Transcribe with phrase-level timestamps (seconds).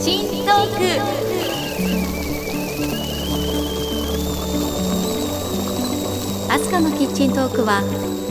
[0.00, 0.84] 新トーク。
[6.52, 7.82] アスカのキッチントークは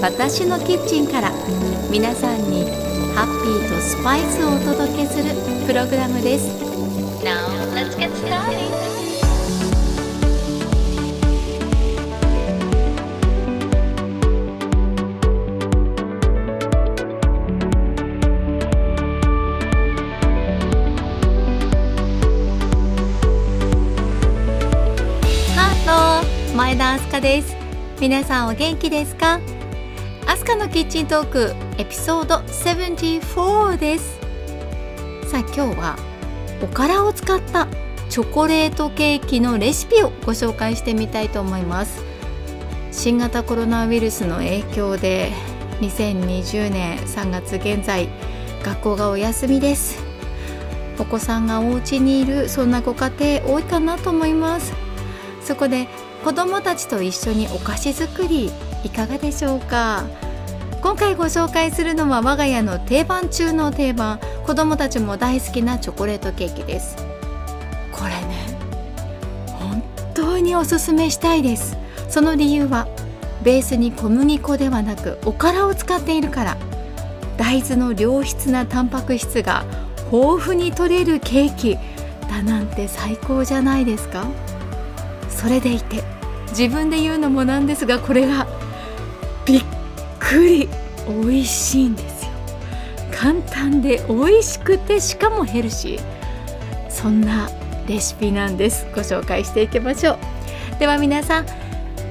[0.01, 1.31] 私のキッチンから
[1.89, 2.65] 皆さんに
[3.15, 5.35] ハッピーとスパイスをお届けする
[5.65, 6.47] プログラムです。
[7.23, 8.92] Now
[26.55, 27.55] 前田明日香です。
[27.99, 29.39] 皆さんお元気ですか？
[30.27, 34.19] アスカのキッチントークエピソード74です。
[35.31, 35.95] さあ今日は
[36.61, 37.67] おからを使った
[38.07, 42.03] チョコレートケーキのレシピをご紹介してみたいと思います。
[42.91, 45.31] 新型コロナウイルスの影響で
[45.81, 48.07] 2020年3月現在
[48.63, 49.97] 学校がお休みです。
[50.99, 53.09] お子さんがお家にいるそんなご家
[53.41, 54.71] 庭多いかなと思います。
[55.41, 55.87] そこで
[56.23, 58.49] 子どもたちと一緒にお菓子作り
[58.85, 60.03] いかがでしょうか？
[60.81, 66.95] 今回ご紹介するのは我が家の定番中の定番子どもたちも大好きなチョコレートケーキです。
[67.91, 68.57] これね
[69.47, 71.75] 本当におすすめしたいです。
[72.07, 72.87] その理由は
[73.43, 76.57] ベースに小麦粉ではなくおからを使っているから。
[77.35, 79.65] 大豆の良質なタンパク質が
[80.11, 81.77] 豊富に取れるケーキ。
[82.29, 84.25] だなんて最高じゃないですか？
[85.29, 86.03] それでいて
[86.57, 88.47] 自分で言うのもなんですがこれが
[89.45, 89.63] びっ
[90.19, 90.69] くり
[91.07, 92.31] 美味しいんですよ
[93.11, 96.13] 簡単で美味しくてしかもヘルシー
[96.89, 97.49] そんな
[97.87, 98.85] レシピなんです。
[98.95, 100.17] ご紹介していきましょう。
[100.79, 101.45] では皆さん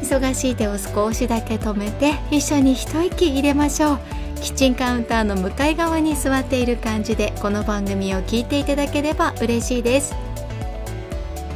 [0.03, 3.99] 忙しい手を少しだけ止めて一緒に一息入れましょう。
[4.41, 10.15] キッチンカウンターの向かい側に座っている感じでこの番組を聞いていただければ嬉しいです。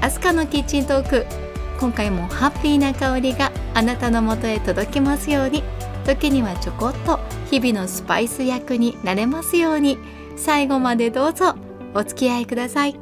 [0.01, 1.46] アスカのキッチントーク。
[1.79, 5.63] 今回もハッピーな香りがあなたのもとへ届きますように。
[6.05, 7.19] 時にはちょこっと
[7.51, 9.99] 日々のスパイス役になれますように。
[10.37, 11.55] 最後までどうぞ
[11.95, 12.97] お付き合いください。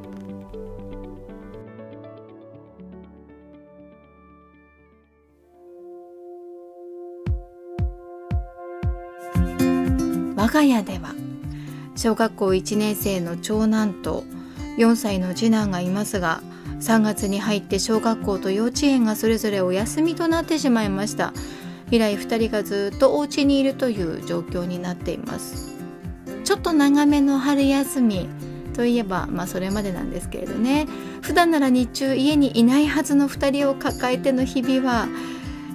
[10.36, 11.14] 我が家では
[11.96, 14.24] 小学校1年生の長男と
[14.78, 16.42] 4歳の次男がいますが
[16.80, 21.32] 3月に入って小学校と幼稚園がそれぞれお休みとなってしまいました。
[21.90, 25.72] 以来2人がずっとお家にいるという状況になっています。
[26.44, 28.28] ちょっと長めの春休み
[28.74, 30.86] といえばまあそれまでなんですけれどね。
[31.22, 35.08] 普段なら日中家にいないはずの2人を抱えての日々は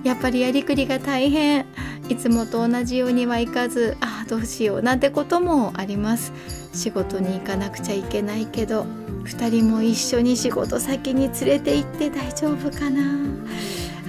[0.03, 1.65] やっぱりやりくりが大変。
[2.09, 6.33] いつもと同じようにはいかずああどうしようなんてこともあります。
[6.73, 8.85] 仕事に行かなくちゃいけないけど
[9.23, 13.01] 2人も一緒に仕事先に連れて行って大丈夫かな？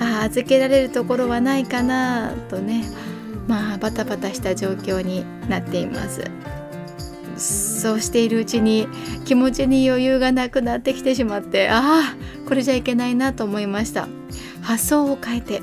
[0.00, 2.32] あ預けられるところはないかな？
[2.48, 2.84] とね
[3.46, 6.24] まあバタバタした状況になっています。
[7.36, 8.86] そうしているうちに
[9.24, 12.16] 気持ちに余裕がなくなってきてしまってああ
[12.46, 14.08] これじゃいけないなと思いました。
[14.62, 15.62] 発想を変えて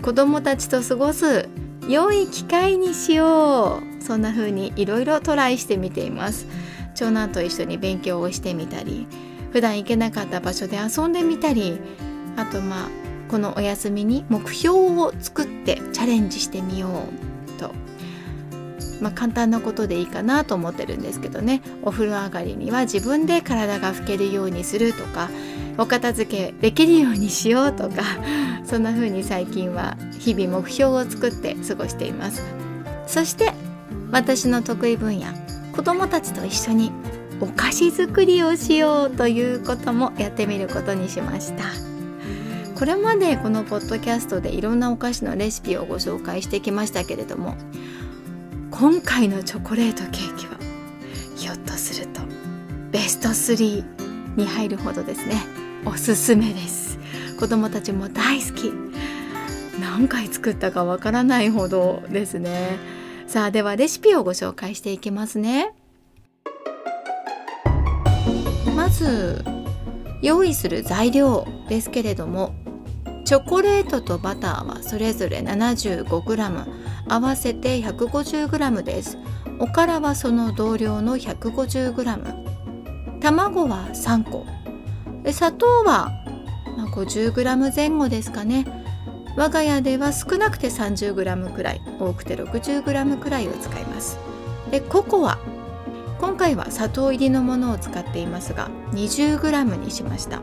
[0.00, 1.48] 子供たちと過ごす
[1.88, 4.02] 良い機会にしよう。
[4.02, 6.46] そんな風にいろいろトライしてみています。
[7.02, 9.08] 長男と一緒に勉強をしてみたり
[9.50, 11.80] 普段行けなかった場所で遊んでみたり
[12.36, 12.88] あとまあ
[13.28, 17.72] このお休みに目標を作ってチャレンジしてみようと、
[19.00, 21.62] まあ、簡単なことでいいかなと思ってるんですけどね。
[21.82, 25.28] お風呂上がりには自分で体が拭けるようにするとか
[25.78, 28.02] お片付けできるようにしようとか
[28.64, 32.42] そんな風に最近は日々目標を作って過ごしています。
[33.08, 33.52] そして
[34.12, 35.41] 私の得意分野。
[35.72, 36.92] 子どもたちと一緒に
[37.40, 41.64] お菓子作りをしようということもやってみることにしました。
[42.78, 47.54] これまでこのポッドキャストでいろんなお菓子のレシピをご紹介してきましたけれども
[48.72, 50.58] 今回のチョコレートケーキは
[51.36, 52.22] ひょっとすると
[52.90, 53.84] ベスト3
[54.36, 55.36] に入るほどですね。
[55.84, 56.98] おすすめです。
[57.38, 58.72] 子供たちも大好き。
[59.80, 62.78] 何回作ったかわからないほどですね。
[63.32, 65.72] さあではレシピをご紹介していきますね。
[68.76, 69.42] まず
[70.20, 72.54] 用意する材料ですけれども
[73.24, 76.66] チョコレートとバターはそれぞれ 75g
[77.08, 79.16] 合わせて 150g です。
[79.58, 84.44] おからはその同量の 150g 卵は3個。
[85.32, 86.10] 砂糖は
[86.94, 88.81] 50g 前後ですかね。
[89.36, 94.18] 我が家では少なくて 30g くらい多くて 60g くらいを使います。
[94.70, 95.38] でココア。
[96.20, 100.40] 今回は砂糖入りのものを使っていますが 20g にしました。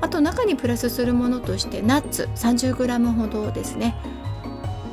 [0.00, 2.28] あと中にプラスするものとしてナッツ。
[2.36, 3.96] 30g ほどですね。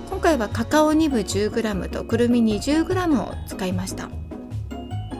[0.09, 4.09] 今回はカカオニブ 10g とくるみ 20g を使いました。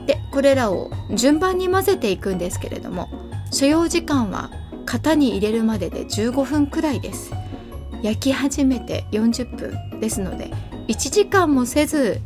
[0.06, 3.08] でこれらを順番に混ぜていくんですけれども
[3.52, 4.50] 所要時間は
[4.90, 7.30] 型に入れるまでで15分くらいです。
[8.02, 10.50] 焼き始めて40分ですので
[10.86, 12.20] 1時間もせず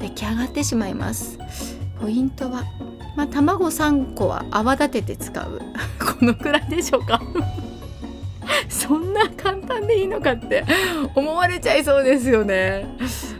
[0.00, 1.38] 出来上がってしまいます。
[2.00, 2.64] ポイントは、
[3.16, 5.60] まあ、卵3個は泡立てて使う。
[6.18, 7.20] このくらいでしょうか？
[8.70, 10.64] そんな簡単でいいのかって
[11.14, 12.86] 思われちゃいそうですよね。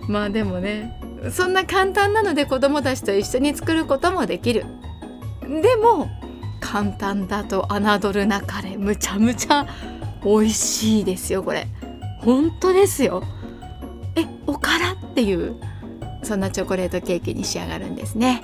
[0.07, 1.01] まあでもね
[1.31, 4.67] そんな簡単なので子供たちと一緒に作ることもできる。
[5.63, 6.11] でも
[6.67, 8.77] 簡単だと侮るなかれ。
[8.77, 9.67] むちゃむちゃ
[10.25, 11.69] 美味しいですよこれ。
[12.21, 13.23] 本当ですよ。
[14.17, 15.55] えおからっていう
[16.25, 18.43] そんなチョコレートケーキに仕上がるんですね。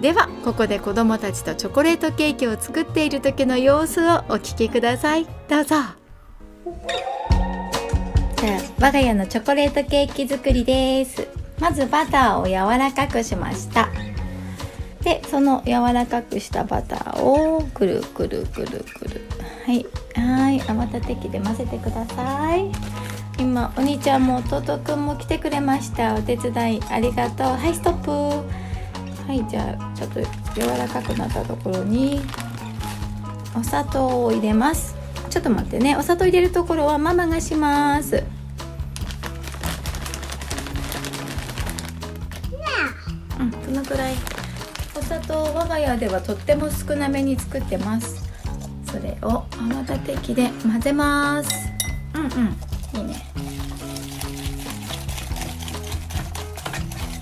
[0.00, 5.26] ではここで子どもたちとチョコレートケーキを作っている時の様子をお聞きください。
[5.48, 5.76] どうぞ。
[8.80, 11.28] 我が家のチョコレートケーキ作りです。
[11.60, 13.90] まずバターを柔らかくしました。
[15.02, 19.20] でその柔らかくしたバターをくるくるくるくる。
[19.66, 19.86] はい。
[20.14, 20.60] はい。
[20.60, 22.70] 泡立て器で混ぜてください。
[23.38, 26.14] 今お兄ちゃんも弟くんも来てくれました。
[26.14, 27.46] お手伝いありがとう。
[27.48, 28.10] はいストップ。
[29.26, 30.20] はいじゃあちょっと
[30.54, 32.20] 柔らかくなったところに
[33.58, 34.94] お砂糖を入れます。
[35.30, 35.96] ちょっと待ってね。
[35.96, 38.22] お砂糖入れるところはママがします。
[43.40, 44.14] うんこのくらい？
[45.12, 48.30] お砂糖我が家ではとっても少なめに作ってます。
[48.86, 51.50] それを泡立て器で混ぜます。
[52.14, 52.30] うんうん。
[52.98, 53.22] いいね。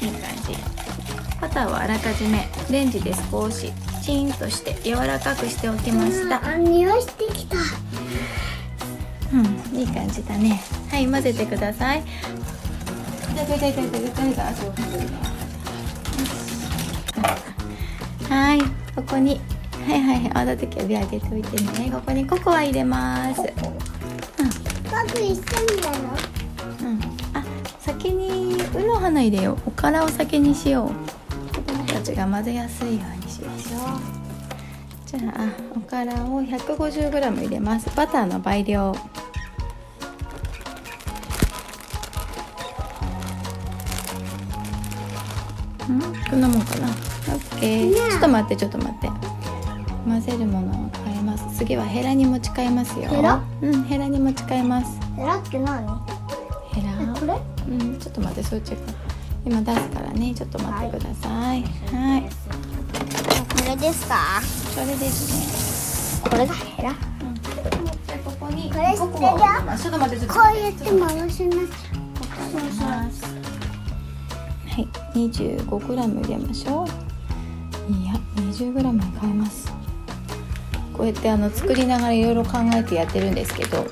[0.01, 0.57] いい感じ。
[1.41, 3.73] バターはあらかじめレンジで少し
[4.03, 6.47] チンとして柔らかくしておきました。
[6.47, 7.57] あ匂いしてきた。
[9.33, 10.61] うんいい感じだね。
[10.91, 12.05] はい混ぜてください
[18.31, 18.61] はい
[18.95, 19.41] ここに
[19.87, 21.91] はいはいはい泡立て器を上げておいてね。
[21.91, 23.43] ここにココア入れます。
[23.43, 23.51] 僕
[25.21, 25.37] 一緒に
[25.83, 25.99] だよ
[26.81, 27.01] うん。
[27.35, 27.45] あ
[27.81, 29.59] 先にうの花入れよう。
[29.67, 31.55] おからを先にしよう。
[31.55, 35.19] 子供たちが混ぜやすいようにしましょう。
[35.19, 37.91] じゃあおからを 150g 入れます。
[37.97, 38.95] バターの倍量。
[45.89, 46.01] うん？
[46.31, 47.00] こんなもんかな？
[47.61, 47.95] オッケー。
[48.11, 49.11] ちょっと待ってちょっと待って。
[50.03, 51.59] 混ぜるものを変えます。
[51.59, 53.09] 次はヘラに持ち替えますよ。
[53.09, 53.43] ヘラ？
[53.61, 54.99] うんヘラに持ち替えます。
[55.19, 55.87] えらって何？
[56.73, 56.97] ヘラ？
[57.15, 57.39] これ？
[57.69, 58.77] うんちょっと待ってそっちが
[59.45, 60.35] 今出すからね。
[60.35, 61.63] ちょっと待ってください。
[61.63, 64.41] はい、これですか？
[64.43, 66.31] それですね。
[66.31, 66.95] これがヘラ？
[68.07, 69.83] じゃあここにこれココアを入れます。
[69.83, 71.59] ちょっと待ってちょっとこうやってて回します。
[72.41, 73.25] 入れます。
[74.67, 74.89] はい。
[75.15, 77.10] 25g 入れましょう
[77.89, 79.73] いや 20g 変えます。
[80.93, 83.87] こうやってあの作りながらいろいろ考えてやってるんですけど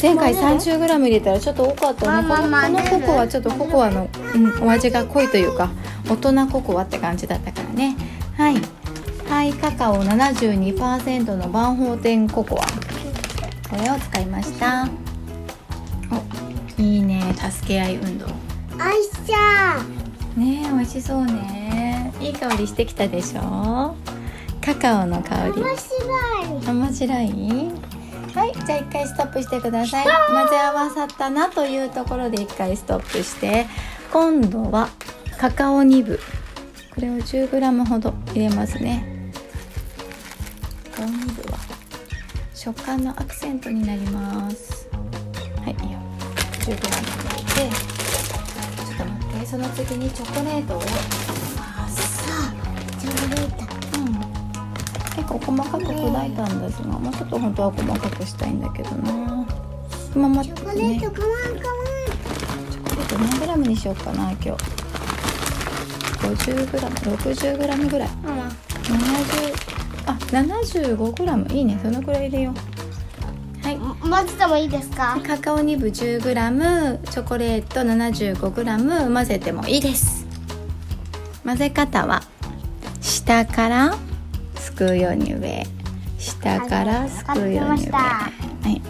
[0.00, 5.70] 前回 30g 入れたらちょっと多かったねこのこのココアちょっとココアの、うん、お味が濃いというか
[6.08, 7.96] 大人ココアって感じだったからね。
[8.36, 8.56] はい。
[9.28, 12.66] ハイカカオ72%の万宝天ココア。
[13.68, 14.88] これを使いました。
[16.78, 17.34] おいいね。
[17.34, 18.26] 助け合い運動。
[18.78, 19.82] あいしゃ
[20.34, 21.87] ねえ美味しそうね
[22.20, 23.94] いい香りしてきたでしょ？
[24.60, 25.62] カカオの香り。
[25.62, 26.02] 面白
[26.42, 26.66] い。
[26.66, 27.70] 面白い？
[28.34, 30.04] はいじゃあ一回ストップしてください。
[30.04, 33.66] 混ぜ合わさったなというところで一回ストップして
[34.12, 34.88] 今度は
[35.38, 36.20] カカオニブ。
[36.94, 39.30] これを 10g ほど入れますね。
[40.92, 41.58] カカオニブは
[42.54, 44.88] 食感のアクセントになります。
[45.64, 45.98] はいいいよ。
[46.60, 47.76] 10g 入れて。
[48.76, 49.46] ちょっと待って。
[49.46, 50.82] その次にチョコレートを
[55.28, 59.46] 結構細かく砕いたんですが、もうちょっと本当は細かくしたいんだけどな。
[60.16, 61.68] 今待ってチョコレねートかわんか
[62.72, 64.50] チョコレート何グラムにしようかな今日。
[66.18, 68.08] 50g60g ぐらい。
[68.08, 68.48] わんマ
[68.88, 69.52] 70
[70.06, 71.46] あ75グラム。
[71.52, 71.78] いいね。
[71.82, 73.66] そのくらい入れよう。
[73.66, 73.76] はい。
[73.76, 75.20] マ混ぜてもいいですか？
[75.26, 80.26] カカオニブ 10g チョコレート 75g 混ぜてもいいです。
[81.44, 82.22] 混ぜ方は
[83.02, 84.07] 下からす
[84.78, 85.66] くうように上
[86.18, 88.30] 下からすくうように上わは
[88.64, 88.80] い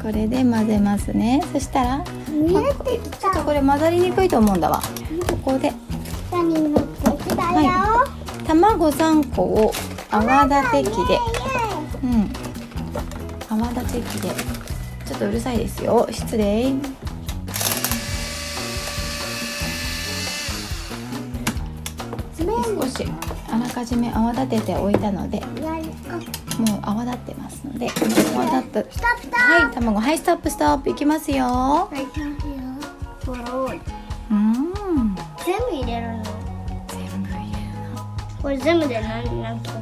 [0.00, 1.40] これで混ぜますね。
[1.52, 3.38] そしたら見えてきちょった。
[3.38, 4.82] とこれ混ざりにくいと思うんだわ。
[5.44, 5.72] ここで。
[6.30, 8.08] は
[8.42, 8.44] い。
[8.44, 9.72] 卵3個を
[10.10, 11.18] 泡立て器で。
[12.02, 12.32] うん。
[13.48, 14.30] 泡立て器で。
[15.06, 16.08] ちょっとうるさいですよ。
[16.10, 16.72] 失礼。
[22.36, 23.06] 少し
[23.82, 25.48] かじめ泡立てておいたのでもう
[26.82, 27.90] 泡立ってますので
[28.32, 28.84] 泡立っ
[29.28, 29.38] た。
[29.40, 30.90] はい卵はいストップストップ。
[30.90, 31.90] いきますよ。
[34.30, 35.16] うん。
[35.44, 36.22] 全部入れるの？
[36.86, 38.00] 全部入れるの。
[38.40, 39.74] これ全部で何何キロ？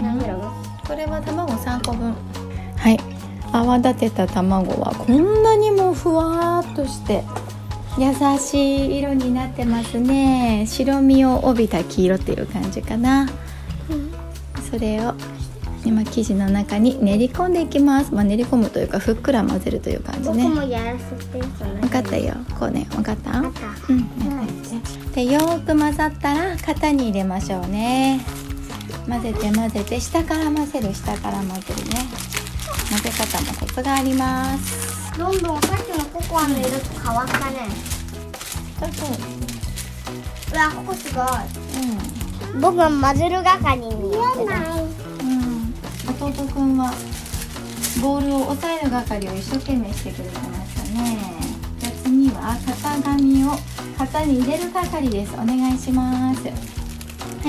[0.00, 0.42] 何グラム？
[0.84, 2.12] これは卵3個分。
[2.76, 2.98] はい。
[3.52, 7.22] 泡立てた卵はこんなにもふわーっとして
[7.98, 10.66] 優しい色になってますね。
[10.66, 13.28] 白身を帯びた黄色っていう感じかな。
[14.70, 15.14] それを
[15.84, 21.38] 今生地の中に練り込んでいきます、まあ、練り込むというかふっくら混ぜるという感じ僕ねもやらせて
[21.80, 22.34] 分かったよ。
[22.58, 22.86] こうね。
[22.90, 23.38] 分かった？
[23.40, 23.52] うん、
[25.12, 28.20] でよーく混ざったら型に入れましょうね。
[29.08, 30.92] 混ぜて混ぜて下から混ぜる。
[30.92, 32.00] 下から混ぜるね。
[32.90, 37.68] 混ぜ方もコツがありますどんどんさっきのココアの色と変わったね。
[38.78, 39.08] そうそう。
[40.52, 41.26] うわここすごい。
[42.54, 42.60] うん。
[42.60, 45.74] 僕は混ぜる係に見えないうん、
[46.10, 46.92] 弟くんは
[48.00, 51.18] ボールを押さえる係を一生懸命してくれてましたね。
[51.78, 53.52] じゃあ次は型紙を
[53.98, 55.32] 型に入れる係です。
[55.34, 56.42] お願いします。
[56.44, 56.52] は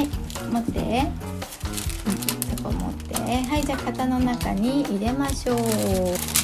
[0.01, 0.07] い。
[0.49, 1.11] 持って、
[3.27, 5.63] こ持ってはいじゃあ型の中に入れましょうこ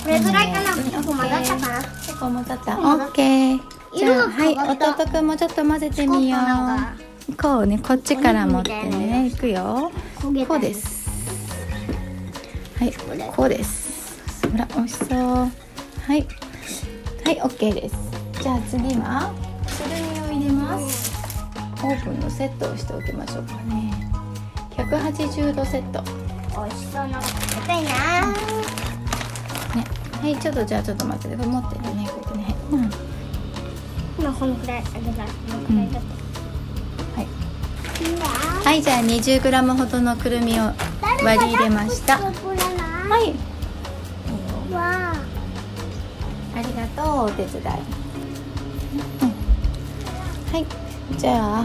[0.03, 0.75] これぐらいかな？
[0.75, 1.81] 結構混ざったかな？
[1.81, 3.59] 結構混ざった混ざっオッケー
[3.95, 6.37] じゃあはい弟くんもちょっと混ぜてみよ
[7.29, 11.03] うこうねこっちから持ってねいくよこうです。
[12.79, 12.93] はい、
[13.35, 14.19] こうです。
[14.51, 15.09] ほら、美味しそう。
[15.09, 15.47] は
[16.09, 16.09] い。
[16.09, 16.15] は
[17.31, 17.95] い、オッケーです。
[18.41, 19.31] じゃあ次は、
[19.65, 21.11] くるみを入れます。
[21.81, 23.93] オーブンのセットをしておきましょうかね。
[24.75, 26.03] 180度セット。
[26.55, 27.89] 美味しそうなの食べたいな。
[27.91, 28.33] ね
[30.21, 32.55] はい、ちょっとじゃあちょっと待ってて、持っててね、こうやってね。
[32.71, 32.89] うん。
[34.19, 34.79] 今このくらい。
[34.79, 35.91] あげたこのくらい。
[35.91, 36.03] だっ
[37.15, 37.27] はい。
[38.63, 40.63] たいいはい、じゃあ 20g ほどのくるみを
[41.23, 42.17] 割り入れました。
[42.17, 42.31] は。
[43.19, 43.33] い。
[44.73, 45.15] わあ。
[46.55, 47.69] ありがとうお手伝い、う
[49.25, 49.33] ん、
[50.51, 50.65] はい。
[51.17, 51.63] じゃあ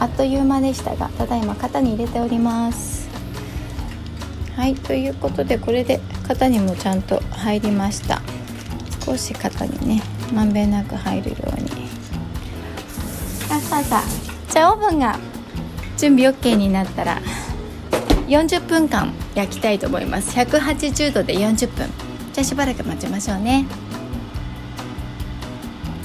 [0.00, 3.01] あっという間でしたがただいま型に入れております。
[4.56, 8.20] はいということでこれで肩にもちゃんと入りました。
[9.04, 11.88] 少し肩にねまんべんなく入るように。
[13.50, 14.02] あささ
[14.48, 15.18] じゃあオーブンが
[15.98, 17.20] 準備 OK になったら
[18.28, 20.36] 40分間焼きたいと思います。
[20.38, 21.88] 180度で40分
[22.32, 23.66] じゃあしばらく待ちましょうね。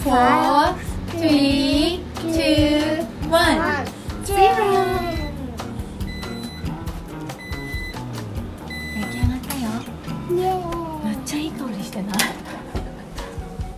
[0.04, 0.75] 4
[1.13, 3.08] 3 2 1
[4.25, 5.07] 0
[11.98, 12.18] てない。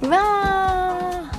[0.01, 1.31] うわ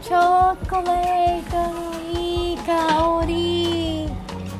[0.00, 4.08] チョコレートのいい香り。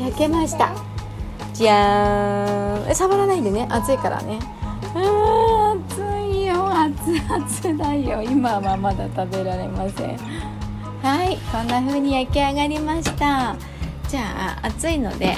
[0.00, 0.70] 焼けました。
[1.54, 2.90] じゃーん。
[2.90, 3.66] え触らないでね。
[3.70, 4.38] 熱いからね。
[4.94, 6.00] あー熱
[6.36, 6.68] いよ。
[6.72, 8.22] 熱々だよ。
[8.22, 10.16] 今はまだ食べられません。
[11.02, 11.36] はい。
[11.52, 13.56] こんな風に焼き上がりました。
[14.08, 15.36] じゃあ熱いので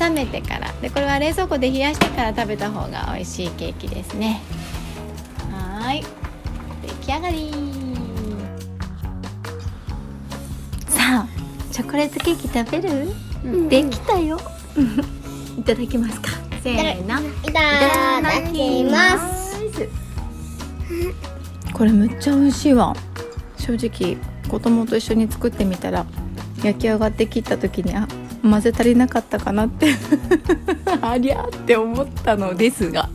[0.00, 0.72] 冷めてから。
[0.80, 4.40] でこれは冷蔵庫で冷やしてから食べた方が美味しいケーキですね
[11.72, 13.08] チョコレートケーキ食べる、
[13.44, 13.68] うん。
[13.68, 14.38] できたよ。
[15.58, 16.28] いただきますか？
[16.62, 17.20] せーの。
[17.42, 19.52] いただきます。
[19.72, 19.88] す
[21.72, 22.94] これめっちゃ美味しいわ。
[23.56, 24.16] 正直
[24.48, 26.04] 子供と一緒に作ってみたら
[26.62, 28.06] 焼き上がってきった時にあ
[28.42, 29.94] 混ぜ足りなかったかなって
[31.00, 33.08] ありゃーって思ったのですが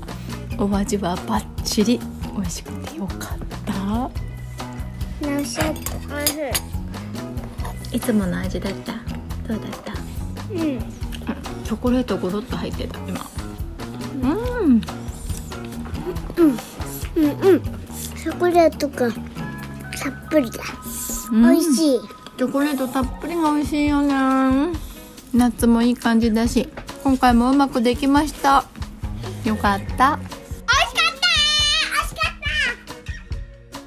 [0.58, 2.00] お味はバッチリ
[2.36, 4.10] 美味しくてよかった。
[5.22, 5.60] 美味し
[7.92, 8.94] いつもの味だった？
[9.48, 9.94] どうだった？
[10.52, 10.80] うん。
[11.64, 13.26] チョコレートゴロッと入ってた今。
[14.22, 14.32] うん。
[14.32, 14.82] うん
[16.38, 17.62] うん。
[17.62, 20.64] チョコレートがたっぷりだ。
[21.32, 22.00] 美味いしい。
[22.38, 24.78] チョコレートたっぷりが美味しいよね。
[25.34, 26.70] 夏もいい感じだし
[27.04, 28.66] 今回もうまくできました。
[29.44, 29.86] よかった。
[29.88, 31.28] 美味しかった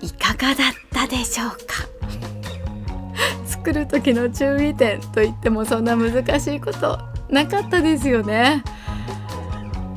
[0.00, 1.79] 美味しかっいかがだったでしょうか？
[3.60, 6.98] 作る時の注意点といってもそんな難しいこと
[7.28, 8.64] なかったですよね。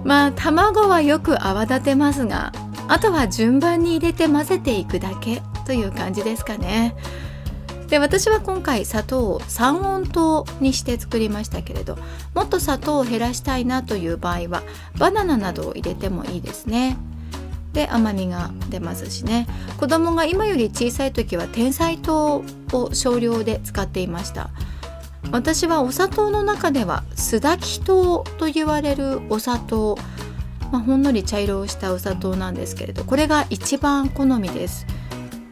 [0.04, 2.52] まあ卵はよく泡立てますが
[2.90, 6.94] あとは順番に入れて混ぜていくだけという感じですかね。
[7.88, 11.98] で私は今回砂糖を3温糖にして作りましたけれど
[12.34, 14.64] もっと砂糖を減らしたいなという場合は
[14.98, 16.98] バナナなどを入れてもいいですね。
[17.74, 19.48] で甘みが出ますしね。
[19.80, 24.50] 子供が今より小さい時は天才糖を少量で使っていました。
[25.32, 29.98] 私はお砂糖の中では酢炊き糖と言われるお砂糖、
[30.72, 34.86] まあ、ほんのり茶色をしたお砂糖なんですけれどこれが一番好みです。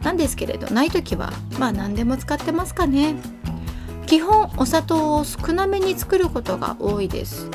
[0.02, 3.16] なんですけれどない時はまあ何でも使ってますかね。
[4.06, 7.48] 基本お砂糖を少なめに作ることが多いです。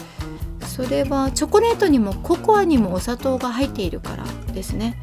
[0.61, 4.23] それはチョコレートにもココアにもお砂糖が入っているから
[4.57, 4.97] ですね。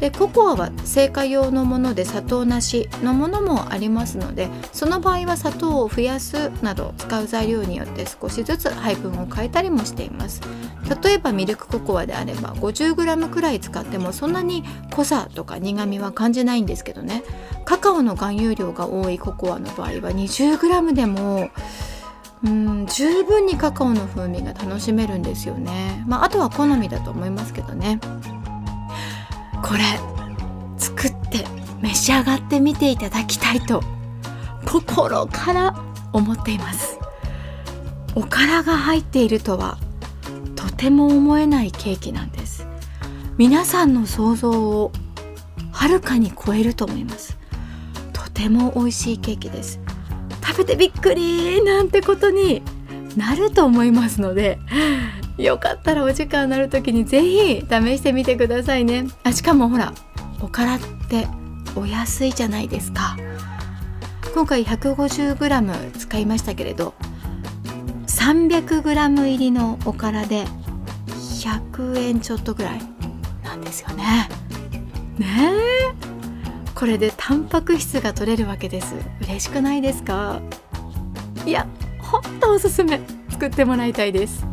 [0.00, 10.40] でココアは製菓用のもので砂糖なしのものもありますのでその場合は砂糖を増やすなど使う材料によって少しずつ配分を変えたりもしています。
[11.02, 17.22] 例えばミルクココアであれば 50g くらい使ってもそんなに濃さとか苦みは感じないんですけどね。
[17.64, 21.48] カカオの含有量が多いココアの場合は 20g でも
[22.44, 26.04] うん十分にカカオの風味が楽しめるんですよね。
[26.06, 28.00] まああとは好みだと思いますけどね。
[29.64, 29.80] これ
[30.76, 31.46] 作って
[31.80, 33.82] 召し上がってみていただきたいと
[34.66, 35.74] 心から
[36.12, 36.98] 思っています。
[38.14, 39.78] おからが入っているとは
[40.54, 42.66] とても思えないケーキなんです。
[43.38, 44.92] 皆さんの想像を
[45.72, 47.38] はるかに超えると思います。
[48.12, 49.80] とても美味しいケーキです。
[50.46, 52.62] 食べてびっくりなんてことに
[53.16, 54.58] なると思いますので
[55.36, 59.06] よかったらお時間のある時にぜひ試してみてくださいね。
[59.24, 59.92] あしかもほら
[60.40, 61.26] おからって
[61.74, 63.16] お安いじゃないですか。
[64.32, 66.94] 今回 150g 使いましたけれど
[68.06, 70.44] 300g 入りのおからで
[71.06, 72.80] 100円ちょっとぐらい
[73.42, 74.28] なんですよね。
[75.18, 76.74] ねえ。
[76.74, 78.94] これでタンパク質が取れるわけです。
[79.22, 80.40] 嬉しくないですか？
[81.44, 81.66] いや
[81.98, 83.00] ほんとおすすめ。
[83.30, 84.46] 作ってもらいたいです。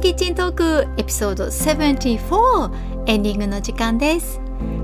[0.00, 4.40] キッチントークエピソード74エンディングの時間です。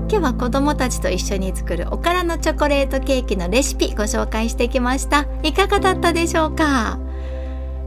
[0.07, 5.25] 今日は子供たちと一緒に作るおからのチョコレートケーキのレシピご紹介してきました。
[5.41, 6.99] いかがだったでしょうか？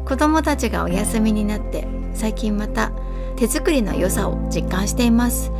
[0.06, 2.90] 子供たちがお休みになって最近また
[3.36, 5.52] 手作りの良さを実感しています。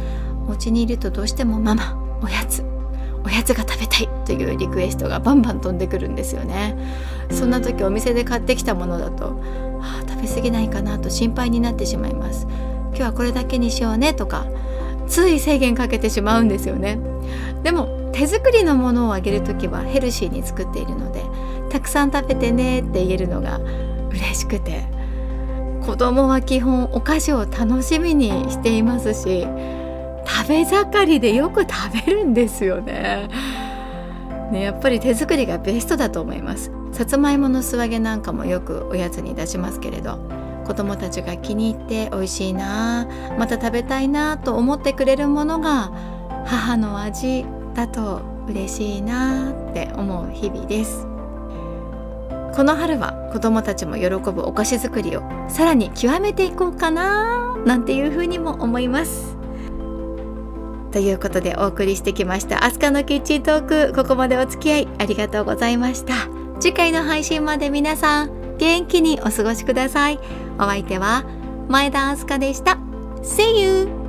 [0.49, 2.65] お家にいるとどうしてもママおやつ
[3.25, 6.77] おやつが食べたいというリクエストがバンバン飛んでくるんですよね。
[7.31, 9.41] そんな時お店で買ってきたものだと、
[10.21, 12.47] べ過ぎないかなと心配になってしまいます。
[12.91, 14.47] 今日はこれだけにしようねとか
[15.07, 16.99] つい制限かけてしまうんですよね。
[17.63, 21.23] でも手作りのものをあげる時はヘルシーに作っているので
[21.71, 23.61] たくさん食べてねって言えるのが
[24.11, 24.85] 嬉しくて
[25.83, 29.47] 子供は基本お菓子を楽しみにしていますし
[30.27, 31.71] 食べ盛りでよく食
[32.07, 33.29] べるんですよね。
[34.51, 36.71] ねやっぱり手作りがベストだと思います。
[36.93, 40.19] さつまいもの素揚げなんかもよくおやつに出しますけれど。
[40.71, 45.91] 子供たちが気に入って美味しいなまた食べたいなと思ってくれるものが
[46.47, 51.09] 母の味だと嬉しいなって思う日々です。
[52.55, 59.40] この春は子供たちも喜ぶお菓子作りをさらに極めていこうかななんていうふうにも思います。
[60.93, 63.93] ということでお送りしてきましたアスカのキッチントーク。
[63.95, 66.15] ここまでお付き合いありがとうございました。
[66.61, 70.19] 次回の配信まで皆さん元気にお過ごしください。
[70.59, 71.25] お相手は
[71.69, 72.79] 前田アスカでした。
[73.23, 74.00] See you!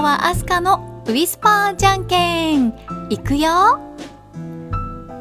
[0.00, 2.72] 後はアスカのウィスパーじゃんけん。
[3.10, 3.78] いくよ。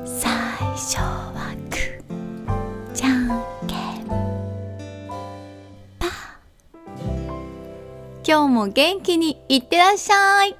[0.06, 0.32] 最
[0.72, 3.28] 初はグーじゃん
[3.68, 4.08] けん。
[6.00, 6.10] パー。
[8.26, 10.56] 今日も元気にいってらっしゃい。